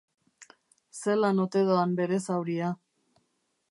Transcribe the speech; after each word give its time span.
Zelan 1.01 1.43
ote 1.45 1.63
doan 1.69 1.95
bere 2.01 2.21
zauria. 2.25 2.75